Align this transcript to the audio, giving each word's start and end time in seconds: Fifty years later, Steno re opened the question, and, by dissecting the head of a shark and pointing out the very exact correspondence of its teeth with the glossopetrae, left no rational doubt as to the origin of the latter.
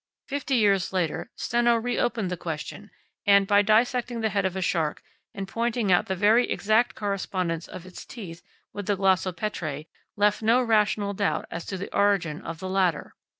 Fifty 0.27 0.55
years 0.55 0.91
later, 0.91 1.29
Steno 1.35 1.75
re 1.75 1.95
opened 1.99 2.31
the 2.31 2.35
question, 2.35 2.89
and, 3.27 3.45
by 3.45 3.61
dissecting 3.61 4.21
the 4.21 4.29
head 4.29 4.45
of 4.45 4.55
a 4.55 4.59
shark 4.63 5.03
and 5.35 5.47
pointing 5.47 5.91
out 5.91 6.07
the 6.07 6.15
very 6.15 6.49
exact 6.49 6.95
correspondence 6.95 7.67
of 7.67 7.85
its 7.85 8.03
teeth 8.03 8.41
with 8.73 8.87
the 8.87 8.97
glossopetrae, 8.97 9.85
left 10.17 10.41
no 10.41 10.59
rational 10.59 11.13
doubt 11.13 11.45
as 11.51 11.67
to 11.67 11.77
the 11.77 11.95
origin 11.95 12.41
of 12.41 12.57
the 12.57 12.67
latter. 12.67 13.13